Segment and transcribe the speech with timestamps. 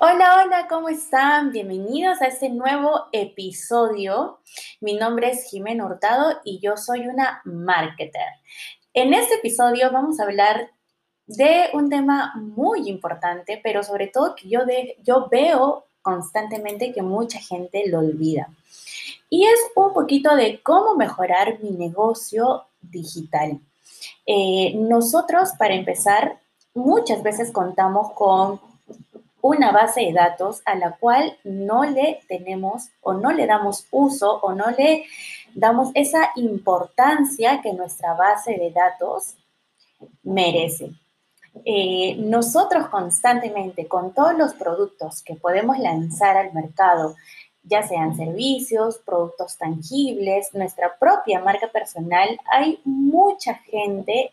[0.00, 1.50] Hola, hola, ¿cómo están?
[1.50, 4.38] Bienvenidos a este nuevo episodio.
[4.80, 8.28] Mi nombre es Jimena Hurtado y yo soy una marketer.
[8.94, 10.70] En este episodio vamos a hablar
[11.26, 14.60] de un tema muy importante, pero sobre todo que yo,
[15.02, 18.48] yo veo constantemente que mucha gente lo olvida.
[19.28, 23.58] Y es un poquito de cómo mejorar mi negocio digital.
[24.26, 26.38] Eh, nosotros, para empezar,
[26.72, 28.67] muchas veces contamos con
[29.48, 34.40] una base de datos a la cual no le tenemos o no le damos uso
[34.42, 35.06] o no le
[35.54, 39.36] damos esa importancia que nuestra base de datos
[40.22, 40.90] merece.
[41.64, 47.16] Eh, nosotros constantemente con todos los productos que podemos lanzar al mercado,
[47.62, 54.30] ya sean servicios, productos tangibles, nuestra propia marca personal, hay mucha gente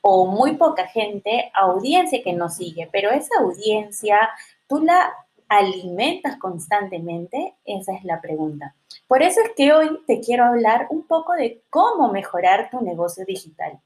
[0.00, 4.18] o muy poca gente, audiencia que nos sigue, pero esa audiencia,
[4.68, 5.12] ¿tú la
[5.48, 7.56] alimentas constantemente?
[7.64, 8.74] Esa es la pregunta.
[9.06, 13.24] Por eso es que hoy te quiero hablar un poco de cómo mejorar tu negocio
[13.24, 13.80] digital.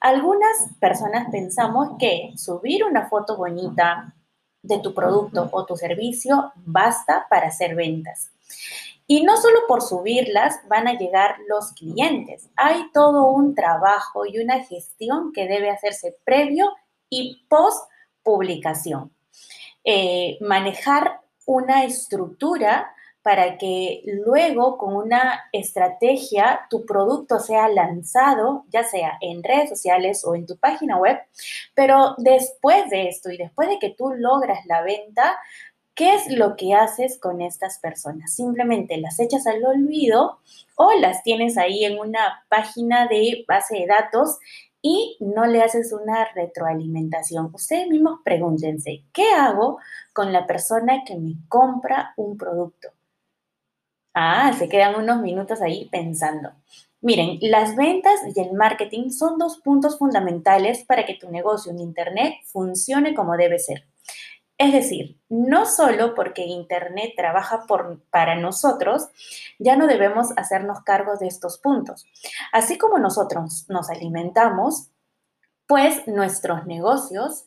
[0.00, 4.14] Algunas personas pensamos que subir una foto bonita
[4.62, 8.32] de tu producto o tu servicio basta para hacer ventas.
[9.06, 12.48] Y no solo por subirlas van a llegar los clientes.
[12.56, 16.72] Hay todo un trabajo y una gestión que debe hacerse previo
[17.08, 17.90] y post
[18.22, 19.12] publicación.
[19.84, 22.92] Eh, manejar una estructura
[23.22, 30.24] para que luego con una estrategia tu producto sea lanzado, ya sea en redes sociales
[30.24, 31.18] o en tu página web,
[31.74, 35.38] pero después de esto y después de que tú logras la venta,
[35.94, 38.34] ¿qué es lo que haces con estas personas?
[38.34, 40.38] Simplemente las echas al olvido
[40.76, 44.38] o las tienes ahí en una página de base de datos
[44.82, 47.50] y no le haces una retroalimentación.
[47.52, 49.78] Ustedes mismos pregúntense, ¿qué hago
[50.12, 52.88] con la persona que me compra un producto?
[54.14, 56.50] Ah, se quedan unos minutos ahí pensando.
[57.02, 61.80] Miren, las ventas y el marketing son dos puntos fundamentales para que tu negocio en
[61.80, 63.84] Internet funcione como debe ser.
[64.60, 67.64] Es decir, no solo porque Internet trabaja
[68.10, 69.08] para nosotros,
[69.58, 72.04] ya no debemos hacernos cargo de estos puntos.
[72.52, 74.90] Así como nosotros nos alimentamos,
[75.66, 77.46] pues nuestros negocios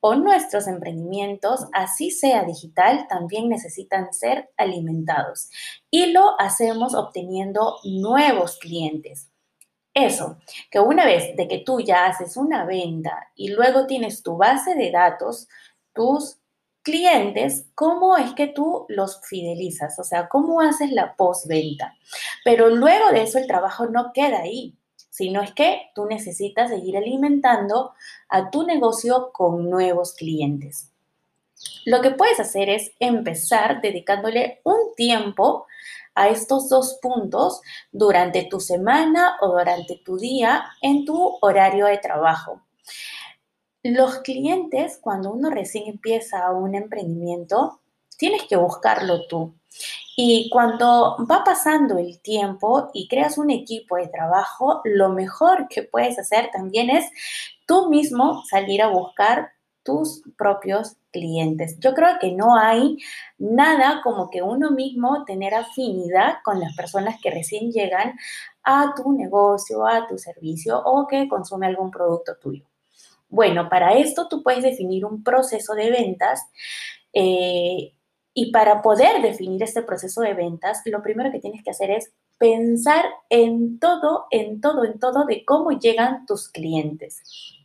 [0.00, 5.50] o nuestros emprendimientos, así sea digital, también necesitan ser alimentados.
[5.90, 9.28] Y lo hacemos obteniendo nuevos clientes.
[9.92, 10.38] Eso,
[10.70, 14.74] que una vez de que tú ya haces una venta y luego tienes tu base
[14.74, 15.46] de datos,
[15.92, 16.38] tus
[16.84, 19.98] clientes, ¿cómo es que tú los fidelizas?
[19.98, 21.96] O sea, ¿cómo haces la postventa?
[22.44, 24.76] Pero luego de eso el trabajo no queda ahí
[25.14, 27.94] sino es que tú necesitas seguir alimentando
[28.28, 30.90] a tu negocio con nuevos clientes.
[31.84, 35.66] Lo que puedes hacer es empezar dedicándole un tiempo
[36.16, 37.60] a estos dos puntos
[37.92, 42.62] durante tu semana o durante tu día en tu horario de trabajo.
[43.86, 47.80] Los clientes, cuando uno recién empieza un emprendimiento,
[48.16, 49.54] tienes que buscarlo tú.
[50.16, 55.82] Y cuando va pasando el tiempo y creas un equipo de trabajo, lo mejor que
[55.82, 57.10] puedes hacer también es
[57.66, 59.50] tú mismo salir a buscar
[59.82, 61.78] tus propios clientes.
[61.78, 62.96] Yo creo que no hay
[63.36, 68.14] nada como que uno mismo tener afinidad con las personas que recién llegan
[68.62, 72.64] a tu negocio, a tu servicio o que consume algún producto tuyo.
[73.34, 76.40] Bueno, para esto tú puedes definir un proceso de ventas
[77.12, 77.92] eh,
[78.32, 82.12] y para poder definir este proceso de ventas, lo primero que tienes que hacer es
[82.38, 87.22] pensar en todo, en todo, en todo de cómo llegan tus clientes.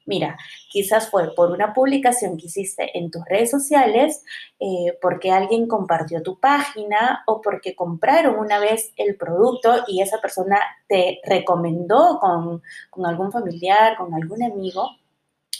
[0.07, 0.39] Mira,
[0.71, 4.23] quizás fue por una publicación que hiciste en tus redes sociales,
[4.59, 10.19] eh, porque alguien compartió tu página o porque compraron una vez el producto y esa
[10.19, 14.89] persona te recomendó con, con algún familiar, con algún amigo.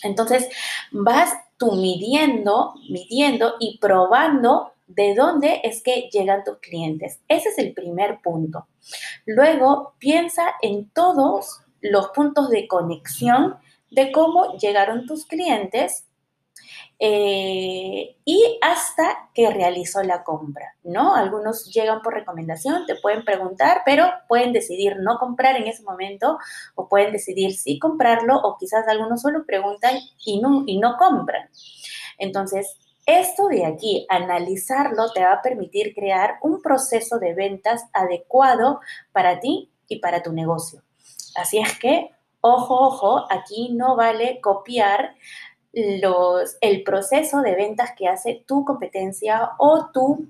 [0.03, 0.47] Entonces,
[0.91, 7.19] vas tú midiendo, midiendo y probando de dónde es que llegan tus clientes.
[7.27, 8.67] Ese es el primer punto.
[9.25, 13.57] Luego, piensa en todos los puntos de conexión
[13.91, 16.05] de cómo llegaron tus clientes
[17.01, 21.15] eh, y hasta que realizó la compra, ¿no?
[21.15, 26.37] Algunos llegan por recomendación, te pueden preguntar, pero pueden decidir no comprar en ese momento
[26.75, 29.95] o pueden decidir sí comprarlo o quizás algunos solo preguntan
[30.25, 31.49] y no, y no compran.
[32.17, 38.81] Entonces, esto de aquí, analizarlo, te va a permitir crear un proceso de ventas adecuado
[39.11, 40.83] para ti y para tu negocio.
[41.35, 42.11] Así es que,
[42.41, 45.15] ojo, ojo, aquí no vale copiar
[45.73, 50.27] los, el proceso de ventas que hace tu competencia o tu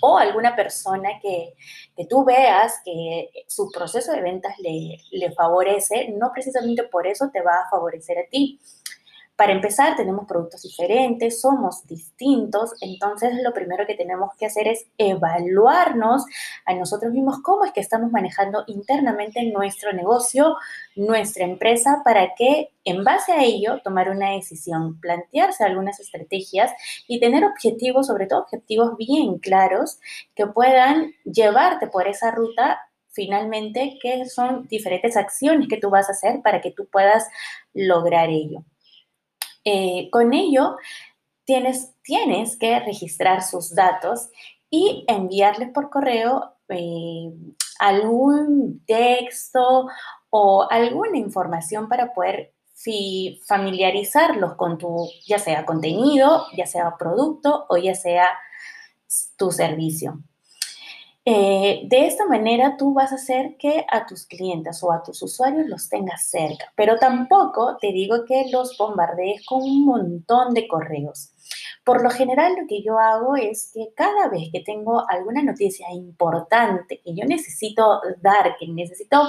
[0.00, 1.54] o alguna persona que,
[1.96, 7.30] que, tú veas que su proceso de ventas le, le favorece, no precisamente por eso
[7.32, 8.60] te va a favorecer a ti.
[9.36, 14.86] Para empezar, tenemos productos diferentes, somos distintos, entonces lo primero que tenemos que hacer es
[14.96, 16.24] evaluarnos
[16.64, 20.56] a nosotros mismos cómo es que estamos manejando internamente nuestro negocio,
[20.94, 26.70] nuestra empresa, para que en base a ello tomar una decisión, plantearse algunas estrategias
[27.08, 29.98] y tener objetivos, sobre todo objetivos bien claros,
[30.36, 32.78] que puedan llevarte por esa ruta
[33.10, 37.26] finalmente, que son diferentes acciones que tú vas a hacer para que tú puedas
[37.72, 38.64] lograr ello.
[39.64, 40.76] Eh, con ello,
[41.44, 44.28] tienes, tienes que registrar sus datos
[44.70, 47.32] y enviarles por correo eh,
[47.78, 49.88] algún texto
[50.30, 52.54] o alguna información para poder
[53.46, 58.28] familiarizarlos con tu, ya sea contenido, ya sea producto o ya sea
[59.38, 60.22] tu servicio.
[61.26, 65.22] Eh, de esta manera tú vas a hacer que a tus clientes o a tus
[65.22, 70.68] usuarios los tengas cerca, pero tampoco te digo que los bombardees con un montón de
[70.68, 71.30] correos.
[71.82, 75.90] Por lo general lo que yo hago es que cada vez que tengo alguna noticia
[75.92, 79.22] importante que yo necesito dar, que necesito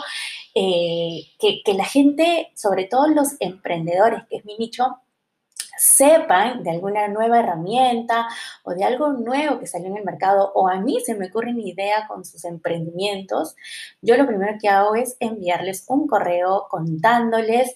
[0.54, 5.00] eh, que, que la gente, sobre todo los emprendedores, que es mi nicho,
[5.78, 8.28] sepan de alguna nueva herramienta
[8.64, 11.52] o de algo nuevo que salió en el mercado o a mí se me ocurre
[11.52, 13.56] una idea con sus emprendimientos,
[14.02, 17.76] yo lo primero que hago es enviarles un correo contándoles,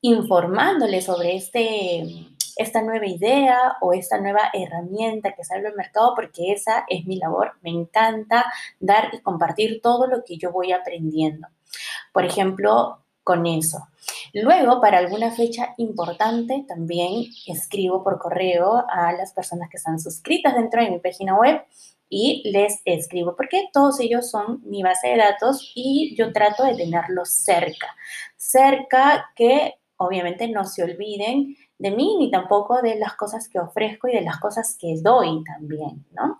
[0.00, 6.52] informándoles sobre este, esta nueva idea o esta nueva herramienta que sale al mercado porque
[6.52, 7.52] esa es mi labor.
[7.62, 8.44] Me encanta
[8.78, 11.48] dar y compartir todo lo que yo voy aprendiendo.
[12.12, 13.86] Por ejemplo, con eso.
[14.34, 20.54] Luego, para alguna fecha importante, también escribo por correo a las personas que están suscritas
[20.54, 21.62] dentro de mi página web
[22.08, 26.74] y les escribo porque todos ellos son mi base de datos y yo trato de
[26.74, 27.94] tenerlos cerca.
[28.36, 34.08] Cerca que obviamente no se olviden de mí ni tampoco de las cosas que ofrezco
[34.08, 36.39] y de las cosas que doy también, ¿no?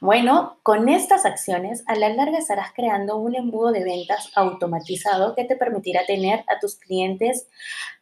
[0.00, 5.44] Bueno, con estas acciones a la larga estarás creando un embudo de ventas automatizado que
[5.44, 7.46] te permitirá tener a tus clientes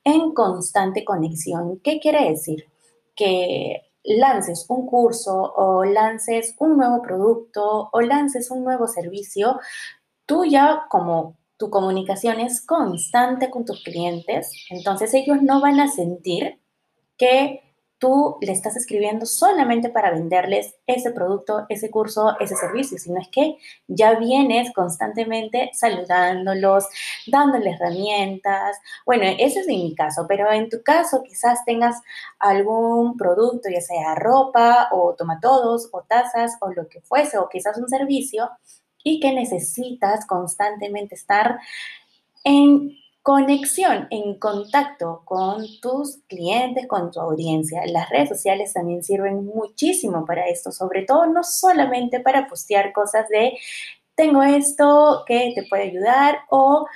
[0.04, 1.80] en constante conexión.
[1.82, 2.66] ¿Qué quiere decir?
[3.16, 9.58] Que lances un curso o lances un nuevo producto o lances un nuevo servicio,
[10.24, 15.88] tú ya como tu comunicación es constante con tus clientes, entonces ellos no van a
[15.88, 16.60] sentir
[17.16, 17.67] que
[17.98, 23.28] tú le estás escribiendo solamente para venderles ese producto, ese curso, ese servicio, sino es
[23.28, 23.58] que
[23.88, 26.86] ya vienes constantemente saludándolos,
[27.26, 28.78] dándoles herramientas.
[29.04, 32.00] Bueno, ese es en mi caso, pero en tu caso quizás tengas
[32.38, 37.78] algún producto, ya sea ropa o tomatodos o tazas o lo que fuese, o quizás
[37.78, 38.50] un servicio
[39.02, 41.58] y que necesitas constantemente estar
[42.44, 42.96] en
[43.28, 47.82] conexión, en contacto con tus clientes, con tu audiencia.
[47.84, 53.28] Las redes sociales también sirven muchísimo para esto, sobre todo no solamente para postear cosas
[53.28, 53.58] de
[54.14, 56.86] tengo esto que te puede ayudar o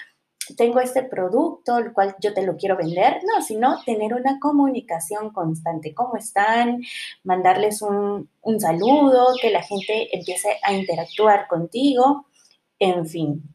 [0.56, 5.34] tengo este producto, el cual yo te lo quiero vender, no, sino tener una comunicación
[5.34, 5.92] constante.
[5.92, 6.80] ¿Cómo están?
[7.24, 12.24] Mandarles un, un saludo, que la gente empiece a interactuar contigo,
[12.78, 13.54] en fin.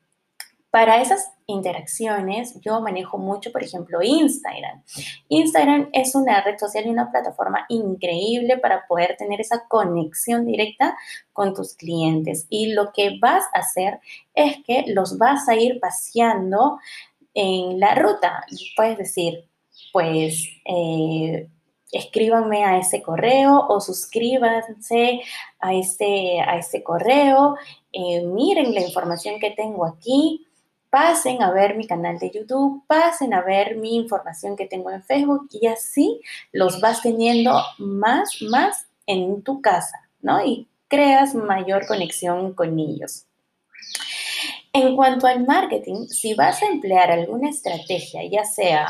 [0.77, 4.83] Para esas interacciones, yo manejo mucho, por ejemplo, Instagram.
[5.27, 10.95] Instagram es una red social y una plataforma increíble para poder tener esa conexión directa
[11.33, 12.45] con tus clientes.
[12.51, 14.01] Y lo que vas a hacer
[14.35, 16.77] es que los vas a ir paseando
[17.33, 18.45] en la ruta.
[18.75, 19.49] Puedes decir,
[19.91, 20.47] pues...
[20.63, 21.49] Eh,
[21.89, 25.21] escríbanme a ese correo o suscríbanse
[25.57, 27.55] a este, a este correo,
[27.93, 30.46] eh, miren la información que tengo aquí,
[30.89, 35.03] pasen a ver mi canal de YouTube, pasen a ver mi información que tengo en
[35.03, 40.43] Facebook y así los vas teniendo más, más en tu casa, ¿no?
[40.45, 43.25] Y creas mayor conexión con ellos.
[44.73, 48.87] En cuanto al marketing, si vas a emplear alguna estrategia, ya sea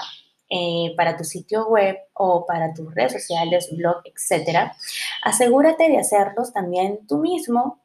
[0.50, 4.76] eh, para tu sitio web o para tus redes sociales, blog, etcétera,
[5.24, 7.80] asegúrate de hacerlos también tú mismo,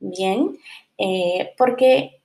[0.00, 0.58] bien,
[0.98, 2.20] eh, porque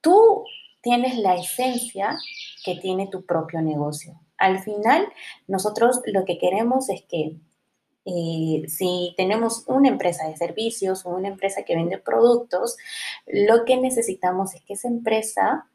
[0.00, 0.44] tú
[0.88, 2.16] tienes la esencia
[2.64, 4.18] que tiene tu propio negocio.
[4.38, 5.06] Al final,
[5.46, 7.36] nosotros lo que queremos es que
[8.06, 12.78] eh, si tenemos una empresa de servicios o una empresa que vende productos,
[13.26, 15.66] lo que necesitamos es que esa empresa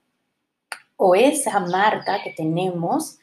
[0.98, 3.20] o esa marca que tenemos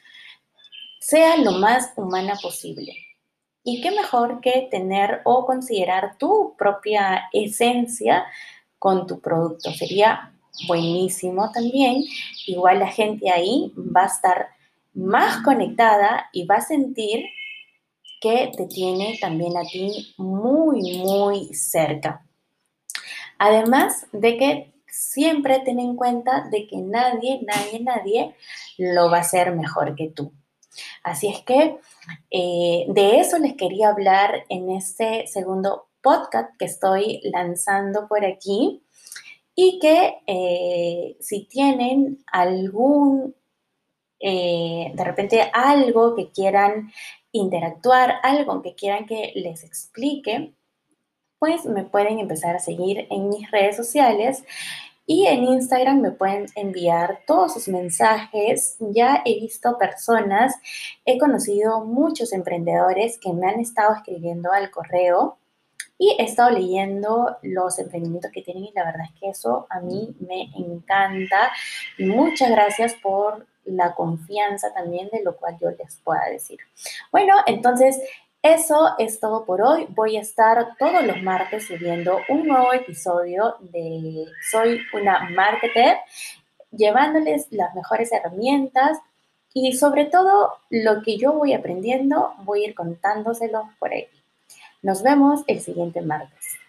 [1.01, 2.93] sea lo más humana posible.
[3.65, 8.23] Y qué mejor que tener o considerar tu propia esencia
[8.79, 9.71] con tu producto.
[9.73, 10.31] Sería
[10.67, 12.03] buenísimo también.
[12.47, 14.47] Igual la gente ahí va a estar
[14.93, 17.25] más conectada y va a sentir
[18.19, 22.25] que te tiene también a ti muy, muy cerca.
[23.39, 28.35] Además de que siempre ten en cuenta de que nadie, nadie, nadie
[28.77, 30.31] lo va a hacer mejor que tú.
[31.03, 31.79] Así es que
[32.29, 38.83] eh, de eso les quería hablar en este segundo podcast que estoy lanzando por aquí
[39.63, 43.35] y que eh, si tienen algún,
[44.19, 46.91] eh, de repente algo que quieran
[47.31, 50.55] interactuar, algo que quieran que les explique,
[51.37, 54.43] pues me pueden empezar a seguir en mis redes sociales
[55.05, 58.77] y en Instagram me pueden enviar todos sus mensajes.
[58.79, 60.55] Ya he visto personas,
[61.05, 65.37] he conocido muchos emprendedores que me han estado escribiendo al correo
[66.01, 69.81] y he estado leyendo los emprendimientos que tienen y la verdad es que eso a
[69.81, 71.51] mí me encanta.
[71.99, 76.57] Muchas gracias por la confianza también de lo cual yo les pueda decir.
[77.11, 78.01] Bueno, entonces
[78.41, 79.85] eso es todo por hoy.
[79.89, 85.97] Voy a estar todos los martes subiendo un nuevo episodio de Soy una marketer,
[86.71, 88.97] llevándoles las mejores herramientas
[89.53, 94.07] y sobre todo lo que yo voy aprendiendo, voy a ir contándoselo por ahí.
[94.81, 96.60] Nos vemos el siguiente martes.